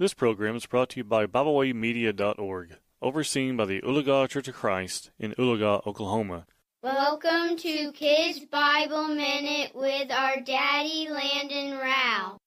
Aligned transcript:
This 0.00 0.14
program 0.14 0.56
is 0.56 0.64
brought 0.64 0.88
to 0.88 1.00
you 1.00 1.04
by 1.04 1.26
BibleWayMedia.org, 1.26 2.76
overseen 3.02 3.58
by 3.58 3.66
the 3.66 3.82
Oologah 3.82 4.30
Church 4.30 4.48
of 4.48 4.54
Christ 4.54 5.10
in 5.18 5.34
Oologah, 5.34 5.86
Oklahoma. 5.86 6.46
Welcome 6.82 7.58
to 7.58 7.92
Kids 7.92 8.40
Bible 8.46 9.08
Minute 9.08 9.72
with 9.74 10.10
our 10.10 10.40
daddy 10.40 11.06
Landon 11.10 11.76
Rao. 11.76 12.38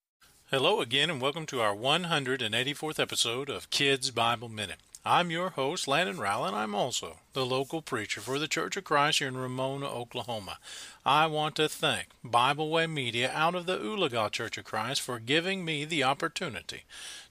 Hello 0.49 0.81
again, 0.81 1.11
and 1.11 1.21
welcome 1.21 1.45
to 1.45 1.61
our 1.61 1.75
184th 1.75 2.99
episode 2.99 3.51
of 3.51 3.69
Kids 3.69 4.09
Bible 4.09 4.49
Minute. 4.49 4.79
I'm 5.05 5.31
your 5.31 5.49
host, 5.49 5.85
Landon 5.85 6.17
Rowell, 6.17 6.45
and 6.45 6.55
I'm 6.55 6.73
also 6.73 7.17
the 7.33 7.45
local 7.45 7.81
preacher 7.81 8.21
for 8.21 8.39
the 8.39 8.47
Church 8.47 8.77
of 8.77 8.85
Christ 8.85 9.19
here 9.19 9.27
in 9.27 9.35
Ramona, 9.35 9.85
Oklahoma. 9.85 10.59
I 11.05 11.25
want 11.25 11.57
to 11.57 11.67
thank 11.67 12.07
Bible 12.23 12.69
Way 12.69 12.87
Media 12.87 13.29
out 13.33 13.53
of 13.53 13.65
the 13.65 13.77
Oologah 13.77 14.31
Church 14.31 14.57
of 14.57 14.63
Christ 14.63 15.01
for 15.01 15.19
giving 15.19 15.65
me 15.65 15.83
the 15.83 16.05
opportunity 16.05 16.83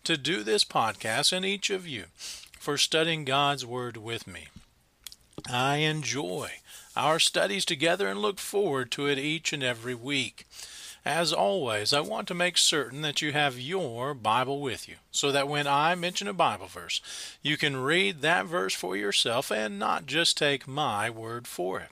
to 0.04 0.18
do 0.18 0.42
this 0.42 0.64
podcast 0.64 1.32
and 1.32 1.46
each 1.46 1.70
of 1.70 1.86
you 1.86 2.04
for 2.60 2.76
studying 2.76 3.24
God's 3.24 3.64
Word 3.64 3.96
with 3.96 4.26
me. 4.26 4.48
I 5.50 5.76
enjoy 5.76 6.50
our 6.94 7.18
studies 7.18 7.64
together 7.64 8.06
and 8.06 8.20
look 8.20 8.38
forward 8.38 8.90
to 8.90 9.06
it 9.06 9.18
each 9.18 9.54
and 9.54 9.62
every 9.62 9.94
week. 9.94 10.46
As 11.04 11.32
always, 11.32 11.92
I 11.92 12.00
want 12.00 12.28
to 12.28 12.34
make 12.34 12.56
certain 12.56 13.02
that 13.02 13.20
you 13.20 13.32
have 13.32 13.58
your 13.58 14.14
Bible 14.14 14.60
with 14.60 14.88
you, 14.88 14.96
so 15.10 15.32
that 15.32 15.48
when 15.48 15.66
I 15.66 15.96
mention 15.96 16.28
a 16.28 16.32
Bible 16.32 16.68
verse, 16.68 17.00
you 17.42 17.56
can 17.56 17.76
read 17.76 18.20
that 18.20 18.46
verse 18.46 18.72
for 18.72 18.96
yourself 18.96 19.50
and 19.50 19.80
not 19.80 20.06
just 20.06 20.38
take 20.38 20.68
my 20.68 21.10
word 21.10 21.48
for 21.48 21.80
it. 21.80 21.88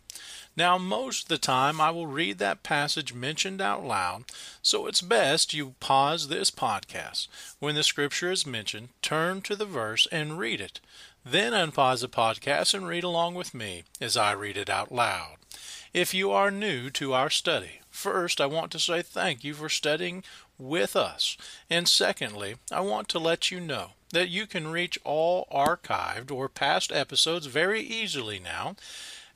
Now, 0.57 0.79
most 0.79 1.23
of 1.23 1.29
the 1.29 1.39
time, 1.39 1.81
I 1.81 1.91
will 1.91 2.07
read 2.07 2.39
that 2.39 2.63
passage 2.63 3.13
mentioned 3.13 3.61
out 3.61 3.85
loud, 3.85 4.25
so 4.63 4.87
it's 4.87 5.01
best 5.01 5.55
you 5.55 5.75
pause 5.81 6.29
this 6.29 6.53
podcast. 6.53 7.27
When 7.59 7.75
the 7.75 7.83
scripture 7.83 8.31
is 8.31 8.47
mentioned, 8.47 8.91
turn 9.03 9.43
to 9.43 9.57
the 9.57 9.67
verse 9.67 10.07
and 10.13 10.39
read 10.39 10.61
it. 10.61 10.79
Then 11.25 11.53
unpause 11.53 12.01
the 12.01 12.09
podcast 12.09 12.75
and 12.75 12.87
read 12.87 13.05
along 13.05 13.35
with 13.35 13.55
me 13.55 13.83
as 14.01 14.17
I 14.17 14.33
read 14.33 14.57
it 14.57 14.71
out 14.71 14.93
loud. 14.93 15.37
If 15.93 16.15
you 16.15 16.31
are 16.31 16.53
new 16.53 16.91
to 16.91 17.13
our 17.13 17.31
study, 17.31 17.80
first 17.91 18.41
I 18.41 18.47
want 18.47 18.73
to 18.73 18.79
say 18.79 19.03
thank 19.03 19.45
you 19.45 19.53
for 19.55 19.69
studying 19.69 20.25
with 20.59 20.97
us. 20.97 21.37
And 21.69 21.89
secondly, 21.89 22.57
I 22.71 22.81
want 22.81 23.09
to 23.09 23.19
let 23.19 23.51
you 23.51 23.61
know 23.61 23.91
that 24.13 24.29
you 24.29 24.47
can 24.47 24.69
reach 24.69 24.99
all 25.05 25.49
archived 25.53 26.31
or 26.31 26.49
past 26.49 26.93
episodes 26.93 27.47
very 27.47 27.81
easily 27.81 28.39
now 28.39 28.77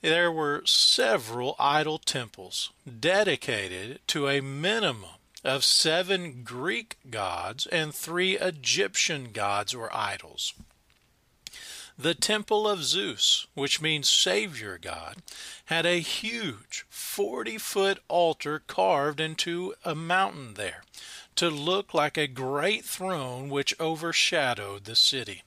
there 0.02 0.32
were 0.32 0.62
several 0.66 1.54
idol 1.58 1.98
temples 1.98 2.70
dedicated 3.00 4.00
to 4.08 4.28
a 4.28 4.40
minimum 4.40 5.10
of 5.44 5.64
seven 5.64 6.42
Greek 6.42 6.96
gods 7.08 7.66
and 7.66 7.94
three 7.94 8.36
Egyptian 8.36 9.30
gods 9.32 9.74
or 9.74 9.94
idols. 9.96 10.54
The 11.98 12.14
temple 12.14 12.68
of 12.68 12.84
Zeus, 12.84 13.46
which 13.54 13.80
means 13.80 14.08
Savior 14.08 14.78
God, 14.80 15.22
had 15.66 15.86
a 15.86 16.00
huge 16.00 16.84
40 16.90 17.56
foot 17.56 17.98
altar 18.08 18.62
carved 18.66 19.18
into 19.18 19.74
a 19.82 19.94
mountain 19.94 20.54
there 20.54 20.84
to 21.36 21.48
look 21.48 21.94
like 21.94 22.18
a 22.18 22.26
great 22.26 22.84
throne 22.84 23.48
which 23.48 23.78
overshadowed 23.80 24.84
the 24.84 24.96
city. 24.96 25.42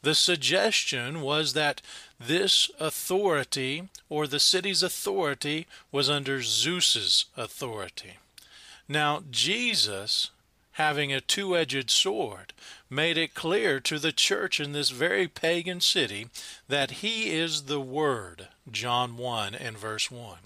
The 0.00 0.14
suggestion 0.14 1.20
was 1.20 1.52
that 1.52 1.82
this 2.18 2.70
authority, 2.78 3.88
or 4.08 4.26
the 4.26 4.40
city's 4.40 4.82
authority, 4.82 5.66
was 5.92 6.08
under 6.08 6.40
Zeus's 6.42 7.26
authority. 7.36 8.14
Now, 8.88 9.22
Jesus 9.30 10.30
having 10.78 11.12
a 11.12 11.20
two 11.20 11.56
edged 11.56 11.90
sword, 11.90 12.52
made 12.88 13.18
it 13.18 13.34
clear 13.34 13.80
to 13.80 13.98
the 13.98 14.12
church 14.12 14.60
in 14.60 14.70
this 14.70 14.90
very 14.90 15.26
pagan 15.26 15.80
city 15.80 16.28
that 16.68 17.02
he 17.02 17.30
is 17.30 17.64
the 17.64 17.80
Word, 17.80 18.46
John 18.70 19.16
1 19.16 19.56
and 19.56 19.76
verse 19.76 20.08
1, 20.08 20.38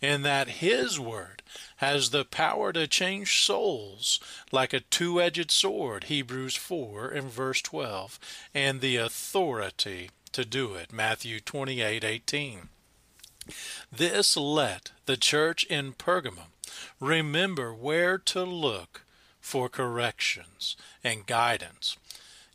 and 0.00 0.24
that 0.24 0.48
his 0.48 1.00
Word 1.00 1.42
has 1.78 2.10
the 2.10 2.24
power 2.24 2.72
to 2.72 2.86
change 2.86 3.44
souls 3.44 4.20
like 4.52 4.72
a 4.72 4.78
two 4.78 5.20
edged 5.20 5.50
sword, 5.50 6.04
Hebrews 6.04 6.54
4 6.54 7.08
and 7.08 7.28
verse 7.28 7.60
12, 7.60 8.20
and 8.54 8.80
the 8.80 8.98
authority 8.98 10.10
to 10.30 10.44
do 10.44 10.74
it, 10.74 10.92
Matthew 10.92 11.40
28 11.40 12.04
18. 12.04 12.68
This 13.90 14.36
let 14.36 14.92
the 15.06 15.16
church 15.16 15.64
in 15.64 15.94
Pergamum 15.94 16.52
remember 17.00 17.74
where 17.74 18.16
to 18.16 18.44
look 18.44 19.02
for 19.42 19.68
corrections 19.68 20.76
and 21.04 21.26
guidance. 21.26 21.98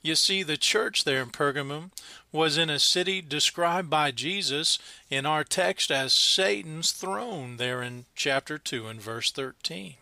You 0.02 0.16
see, 0.16 0.42
the 0.42 0.58
church 0.58 1.04
there 1.04 1.22
in 1.22 1.30
Pergamum 1.30 1.92
was 2.32 2.58
in 2.58 2.70
a 2.70 2.80
city 2.80 3.22
described 3.22 3.90
by 3.90 4.12
Jesus 4.12 4.80
in 5.10 5.26
our 5.26 5.44
text 5.44 5.92
as 5.92 6.14
Satan's 6.14 6.92
throne, 6.92 7.58
there 7.58 7.84
in 7.84 8.06
chapter 8.16 8.58
2 8.58 8.88
and 8.88 9.02
verse 9.02 9.32
13. 9.32 9.96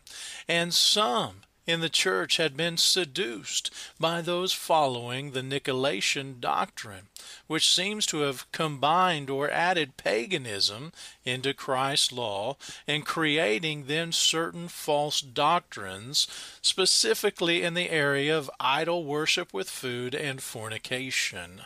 And 0.47 0.73
some 0.73 1.41
in 1.65 1.81
the 1.81 1.89
church 1.89 2.37
had 2.37 2.55
been 2.55 2.77
seduced 2.77 3.73
by 3.99 4.21
those 4.21 4.53
following 4.53 5.31
the 5.31 5.41
Nicolaitan 5.41 6.39
doctrine, 6.39 7.07
which 7.47 7.69
seems 7.69 8.05
to 8.05 8.19
have 8.19 8.51
combined 8.51 9.29
or 9.29 9.49
added 9.49 9.97
paganism 9.97 10.91
into 11.23 11.53
Christ's 11.53 12.11
law 12.11 12.57
and 12.87 13.05
creating 13.05 13.85
then 13.85 14.11
certain 14.11 14.67
false 14.67 15.21
doctrines, 15.21 16.27
specifically 16.61 17.63
in 17.63 17.73
the 17.73 17.89
area 17.89 18.37
of 18.37 18.51
idol 18.59 19.03
worship 19.03 19.53
with 19.53 19.69
food 19.69 20.13
and 20.13 20.41
fornication. 20.41 21.61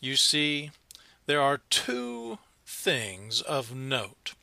You 0.00 0.16
see, 0.16 0.70
there 1.24 1.40
are 1.40 1.62
two 1.70 2.38
things 2.66 3.40
of 3.40 3.74
note 3.74 4.34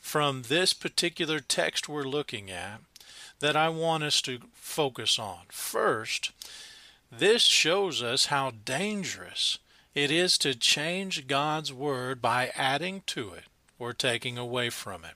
from 0.00 0.42
this 0.42 0.72
particular 0.72 1.40
text 1.40 1.88
we're 1.88 2.04
looking 2.04 2.50
at 2.50 2.80
that 3.40 3.56
I 3.56 3.68
want 3.68 4.04
us 4.04 4.20
to 4.22 4.38
focus 4.52 5.18
on. 5.18 5.40
First, 5.50 6.32
this 7.10 7.42
shows 7.42 8.02
us 8.02 8.26
how 8.26 8.52
dangerous 8.64 9.58
it 9.94 10.10
is 10.10 10.38
to 10.38 10.54
change 10.54 11.26
God's 11.26 11.72
word 11.72 12.20
by 12.20 12.50
adding 12.54 13.02
to 13.06 13.32
it 13.32 13.44
or 13.78 13.92
taking 13.92 14.38
away 14.38 14.70
from 14.70 15.04
it. 15.04 15.12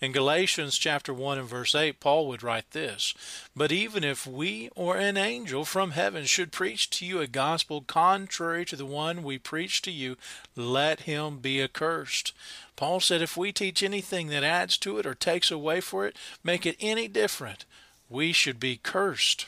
In 0.00 0.12
Galatians 0.12 0.76
chapter 0.76 1.14
1 1.14 1.38
and 1.38 1.48
verse 1.48 1.74
8, 1.74 1.98
Paul 2.00 2.28
would 2.28 2.42
write 2.42 2.70
this 2.72 3.14
But 3.56 3.72
even 3.72 4.04
if 4.04 4.26
we 4.26 4.68
or 4.74 4.96
an 4.96 5.16
angel 5.16 5.64
from 5.64 5.92
heaven 5.92 6.24
should 6.24 6.52
preach 6.52 6.90
to 6.90 7.06
you 7.06 7.20
a 7.20 7.26
gospel 7.26 7.80
contrary 7.80 8.64
to 8.66 8.76
the 8.76 8.86
one 8.86 9.22
we 9.22 9.38
preach 9.38 9.80
to 9.82 9.90
you, 9.90 10.16
let 10.54 11.00
him 11.00 11.38
be 11.38 11.62
accursed. 11.62 12.32
Paul 12.76 13.00
said 13.00 13.22
if 13.22 13.36
we 13.36 13.52
teach 13.52 13.82
anything 13.82 14.28
that 14.28 14.44
adds 14.44 14.76
to 14.78 14.98
it 14.98 15.06
or 15.06 15.14
takes 15.14 15.50
away 15.50 15.80
for 15.80 16.06
it, 16.06 16.16
make 16.44 16.66
it 16.66 16.76
any 16.80 17.08
different, 17.08 17.64
we 18.10 18.32
should 18.32 18.60
be 18.60 18.78
cursed. 18.82 19.46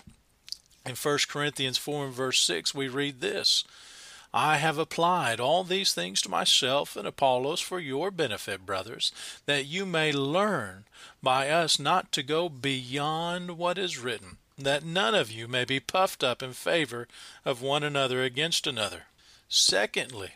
In 0.86 0.94
1 0.94 1.18
Corinthians 1.28 1.78
4 1.78 2.06
and 2.06 2.14
verse 2.14 2.40
6, 2.42 2.74
we 2.74 2.88
read 2.88 3.20
this 3.20 3.64
I 4.36 4.56
have 4.56 4.78
applied 4.78 5.38
all 5.38 5.62
these 5.62 5.94
things 5.94 6.20
to 6.22 6.28
myself 6.28 6.96
and 6.96 7.06
Apollos 7.06 7.60
for 7.60 7.78
your 7.78 8.10
benefit, 8.10 8.66
brothers, 8.66 9.12
that 9.46 9.66
you 9.66 9.86
may 9.86 10.10
learn 10.10 10.86
by 11.22 11.48
us 11.50 11.78
not 11.78 12.10
to 12.10 12.22
go 12.24 12.48
beyond 12.48 13.56
what 13.56 13.78
is 13.78 13.96
written, 13.96 14.38
that 14.58 14.82
none 14.82 15.14
of 15.14 15.30
you 15.30 15.46
may 15.46 15.64
be 15.64 15.78
puffed 15.78 16.24
up 16.24 16.42
in 16.42 16.52
favor 16.52 17.06
of 17.44 17.62
one 17.62 17.84
another 17.84 18.24
against 18.24 18.66
another. 18.66 19.04
Secondly, 19.48 20.30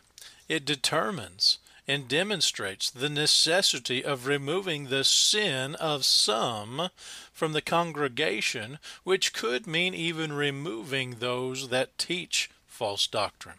it 0.49 0.65
determines 0.65 1.59
and 1.89 2.07
demonstrates 2.07 2.91
the 2.91 3.09
necessity 3.09 4.05
of 4.05 4.29
removing 4.29 4.85
the 4.85 5.03
sin 5.03 5.75
of 5.75 6.05
some 6.05 6.91
from 7.33 7.53
the 7.53 7.63
congregation, 7.63 8.79
which 9.03 9.33
could 9.33 9.67
mean 9.67 9.93
even 9.93 10.33
removing 10.33 11.17
those 11.19 11.71
that 11.71 11.99
teach 11.99 12.49
false 12.79 13.09
doctrine. 13.09 13.57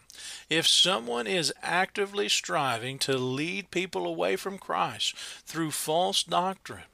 If 0.50 0.66
someone 0.66 1.28
is 1.28 1.54
actively 1.62 2.30
striving 2.30 2.98
to 3.00 3.18
lead 3.18 3.70
people 3.70 4.08
away 4.08 4.38
from 4.38 4.58
Christ 4.58 5.14
through 5.46 5.72
false 5.72 6.24
doctrine, 6.24 6.86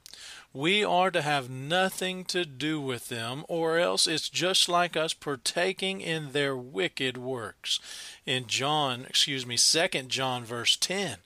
we 0.51 0.83
are 0.83 1.11
to 1.11 1.21
have 1.21 1.51
nothing 1.51 2.25
to 2.25 2.43
do 2.43 2.81
with 2.81 3.09
them, 3.09 3.45
or 3.47 3.77
else 3.77 4.07
it's 4.07 4.27
just 4.27 4.67
like 4.67 4.97
us 4.97 5.13
partaking 5.13 6.01
in 6.01 6.31
their 6.31 6.55
wicked 6.55 7.15
works. 7.15 7.79
In 8.25 8.47
John, 8.47 9.05
excuse 9.07 9.45
me, 9.45 9.55
2 9.55 10.03
John 10.07 10.43
verse 10.43 10.75
10, 10.77 11.17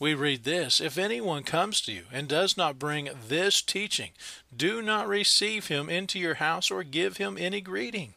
we 0.00 0.14
read 0.14 0.42
this 0.42 0.80
If 0.80 0.98
anyone 0.98 1.44
comes 1.44 1.80
to 1.82 1.92
you 1.92 2.04
and 2.10 2.26
does 2.26 2.56
not 2.56 2.76
bring 2.76 3.08
this 3.28 3.62
teaching, 3.62 4.10
do 4.54 4.82
not 4.82 5.06
receive 5.06 5.68
him 5.68 5.88
into 5.88 6.18
your 6.18 6.34
house 6.34 6.72
or 6.72 6.82
give 6.82 7.18
him 7.18 7.36
any 7.38 7.60
greeting. 7.60 8.14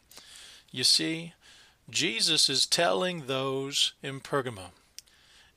You 0.72 0.82
see, 0.82 1.34
Jesus 1.90 2.48
is 2.48 2.66
telling 2.66 3.26
those 3.26 3.92
in 4.02 4.20
Pergamum, 4.20 4.72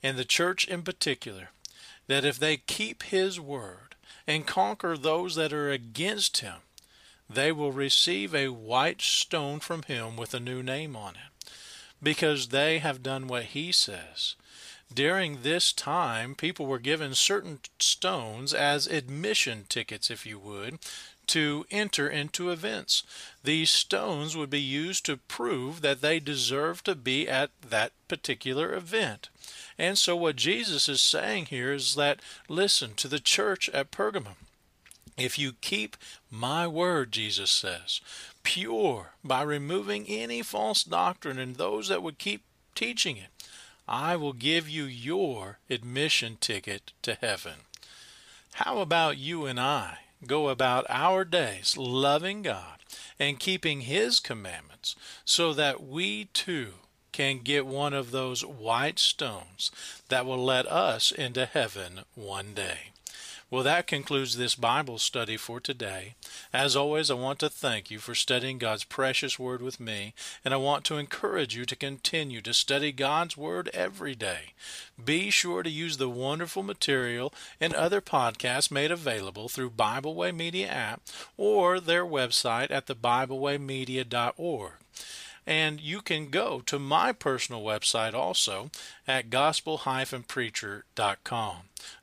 and 0.04 0.18
the 0.18 0.26
church 0.26 0.68
in 0.68 0.82
particular, 0.82 1.50
that 2.08 2.26
if 2.26 2.38
they 2.38 2.58
keep 2.58 3.04
his 3.04 3.40
word, 3.40 3.96
and 4.28 4.46
conquer 4.46 4.98
those 4.98 5.36
that 5.36 5.54
are 5.54 5.72
against 5.72 6.40
him, 6.40 6.58
they 7.30 7.52
will 7.52 7.72
receive 7.72 8.36
a 8.36 8.50
white 8.50 9.02
stone 9.02 9.60
from 9.60 9.84
him 9.84 10.18
with 10.18 10.34
a 10.34 10.40
new 10.40 10.62
name 10.62 10.96
on 10.96 11.14
it, 11.16 11.50
because 12.04 12.50
they 12.50 12.80
have 12.80 13.02
done 13.02 13.28
what 13.28 13.44
he 13.46 13.72
says. 13.72 14.36
During 14.94 15.40
this 15.42 15.74
time, 15.74 16.36
people 16.36 16.66
were 16.66 16.80
given 16.80 17.14
certain 17.14 17.60
stones 17.80 18.54
as 18.54 18.88
admission 18.88 19.66
tickets, 19.68 20.10
if 20.10 20.26
you 20.26 20.40
would, 20.40 20.80
to 21.28 21.66
enter 21.70 22.08
into 22.08 22.50
events. 22.50 23.04
These 23.44 23.70
stones 23.70 24.36
would 24.36 24.50
be 24.50 24.62
used 24.62 25.06
to 25.06 25.18
prove 25.18 25.82
that 25.82 26.02
they 26.02 26.20
deserve 26.20 26.84
to 26.84 26.96
be 26.96 27.28
at 27.28 27.52
that 27.68 27.92
particular 28.08 28.74
event. 28.74 29.30
And 29.78 29.98
so, 29.98 30.16
what 30.16 30.36
Jesus 30.36 30.90
is 30.90 31.02
saying 31.02 31.48
here 31.48 31.74
is 31.74 31.96
that 31.96 32.22
listen 32.48 32.94
to 32.96 33.08
the 33.08 33.20
church 33.20 33.70
at 33.70 33.92
Pergamum. 33.92 34.36
If 35.18 35.40
you 35.40 35.54
keep 35.62 35.98
my 36.30 36.68
word, 36.68 37.12
Jesus 37.12 37.50
says, 37.50 38.02
pure 38.44 39.14
by 39.24 39.42
removing 39.42 40.06
any 40.08 40.42
false 40.44 40.84
doctrine 40.84 41.40
and 41.40 41.56
those 41.56 41.88
that 41.88 42.04
would 42.04 42.20
keep 42.20 42.44
teaching 42.76 43.18
it, 43.18 43.30
I 43.88 44.16
will 44.16 44.34
give 44.34 44.70
you 44.70 44.84
your 44.84 45.60
admission 45.70 46.38
ticket 46.40 46.92
to 47.02 47.16
heaven. 47.16 47.66
How 48.54 48.80
about 48.80 49.18
you 49.18 49.46
and 49.46 49.60
I 49.60 50.00
go 50.26 50.50
about 50.50 50.86
our 50.90 51.24
days 51.24 51.78
loving 51.78 52.42
God 52.42 52.80
and 53.20 53.40
keeping 53.40 53.82
His 53.82 54.20
commandments 54.20 54.96
so 55.26 55.54
that 55.54 55.84
we 55.84 56.26
too 56.26 56.74
can 57.12 57.40
get 57.40 57.66
one 57.66 57.94
of 57.94 58.12
those 58.12 58.46
white 58.46 59.00
stones 59.00 59.72
that 60.10 60.26
will 60.26 60.44
let 60.44 60.66
us 60.68 61.12
into 61.12 61.46
heaven 61.46 62.02
one 62.16 62.54
day. 62.54 62.92
Well, 63.50 63.64
that 63.64 63.88
concludes 63.88 64.36
this 64.36 64.56
Bible 64.56 64.98
study 64.98 65.38
for 65.38 65.62
today. 65.62 66.16
As 66.52 66.76
always, 66.76 67.10
I 67.10 67.14
want 67.14 67.40
to 67.40 67.50
thank 67.50 67.90
you 67.90 67.98
for 67.98 68.14
studying 68.14 68.58
God's 68.58 68.84
precious 68.84 69.40
Word 69.40 69.62
with 69.62 69.80
me, 69.80 70.14
and 70.44 70.54
I 70.54 70.58
want 70.58 70.84
to 70.86 70.98
encourage 70.98 71.56
you 71.56 71.64
to 71.64 71.76
continue 71.78 72.42
to 72.42 72.54
study 72.54 72.92
God's 72.92 73.38
Word 73.38 73.70
every 73.74 74.16
day. 74.16 74.52
Be 75.02 75.30
sure 75.30 75.64
to 75.64 75.70
use 75.70 75.96
the 75.96 76.10
wonderful 76.10 76.62
material 76.62 77.34
and 77.62 77.74
other 77.74 78.02
podcasts 78.02 78.70
made 78.70 78.92
available 78.92 79.48
through 79.48 79.70
Bible 79.70 80.14
Way 80.14 80.34
Media 80.34 80.68
app 80.68 81.04
or 81.38 81.80
their 81.80 82.06
website 82.06 82.70
at 82.70 82.88
thebiblewaymedia.org. 82.88 84.74
And 85.46 85.80
you 85.80 86.02
can 86.02 86.30
go 86.30 86.62
to 86.66 86.78
my 86.78 87.14
personal 87.14 87.62
website 87.62 88.14
also 88.14 88.72
at 89.08 89.30
gospel-preacher.com. 89.30 91.56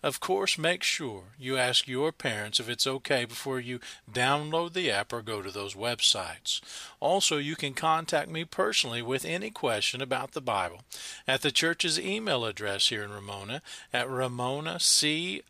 Of 0.03 0.21
course, 0.21 0.59
make 0.59 0.83
sure 0.83 1.23
you 1.39 1.57
ask 1.57 1.89
your 1.89 2.13
parents 2.13 2.61
if 2.61 2.69
it's 2.69 2.87
okay 2.87 3.25
before 3.25 3.59
you 3.59 3.81
download 4.11 4.75
the 4.75 4.91
app 4.91 5.13
or 5.13 5.23
go 5.23 5.41
to 5.43 5.51
those 5.51 5.75
websites. 5.75 6.61
Also, 7.01 7.39
you 7.39 7.57
can 7.57 7.75
contact 7.75 8.29
me 8.29 8.45
personally 8.45 9.03
with 9.03 9.25
any 9.25 9.51
question 9.51 10.03
about 10.03 10.33
the 10.33 10.41
Bible 10.41 10.83
at 11.27 11.43
the 11.43 11.51
church's 11.51 11.99
email 11.99 12.45
address 12.45 12.89
here 12.89 13.03
in 13.03 13.13
Ramona 13.13 13.63
at 13.93 14.07
ramonacofc 14.09 15.43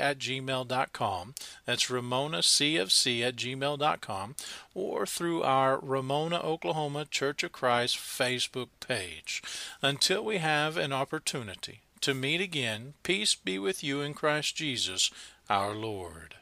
at 0.00 0.18
gmail.com. 0.18 1.34
That's 1.64 1.86
ramonacofc 1.86 3.26
at 3.26 3.36
gmail.com 3.36 4.36
or 4.74 5.06
through 5.06 5.42
our 5.42 5.80
Ramona, 5.80 6.38
Oklahoma 6.40 7.04
Church 7.04 7.42
of 7.42 7.52
Christ 7.52 7.96
Facebook 7.96 8.68
page. 8.80 9.42
Until 9.82 10.24
we 10.24 10.38
have 10.38 10.76
an 10.76 10.92
opportunity 10.92 11.80
to 12.02 12.14
meet 12.14 12.40
again, 12.40 12.94
peace 13.02 13.34
be 13.34 13.58
with 13.58 13.82
you 13.82 14.00
in 14.00 14.14
Christ 14.14 14.56
Jesus 14.56 15.10
our 15.48 15.74
Lord. 15.74 16.36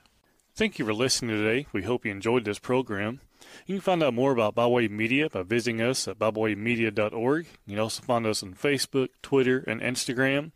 Thank 0.55 0.79
you 0.79 0.85
for 0.85 0.95
listening 0.95 1.37
today. 1.37 1.67
We 1.73 1.83
hope 1.83 2.05
you 2.05 2.11
enjoyed 2.11 2.45
this 2.45 2.59
program. 2.59 3.21
You 3.67 3.77
can 3.77 3.83
find 3.83 4.03
out 4.03 4.15
more 4.15 4.33
about 4.33 4.55
Bible 4.55 4.73
Way 4.73 4.89
Media 4.89 5.29
by 5.29 5.43
visiting 5.43 5.81
us 5.81 6.09
at 6.09 6.19
biblewaymedia.org. 6.19 7.47
You 7.67 7.75
can 7.75 7.83
also 7.83 8.03
find 8.03 8.27
us 8.27 8.43
on 8.43 8.55
Facebook, 8.55 9.09
Twitter, 9.23 9.65
and 9.67 9.81
Instagram. 9.81 10.53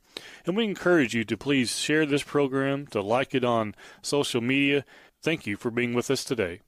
And 0.47 0.57
we 0.57 0.65
encourage 0.65 1.15
you 1.15 1.25
to 1.25 1.37
please 1.37 1.79
share 1.79 2.07
this 2.07 2.23
program, 2.23 2.87
to 2.89 3.01
like 3.03 3.35
it 3.35 3.45
on 3.45 3.75
social 4.03 4.41
media. 4.41 4.85
Thank 5.23 5.47
you 5.47 5.57
for 5.57 5.71
being 5.71 5.95
with 5.95 6.11
us 6.11 6.25
today. 6.25 6.61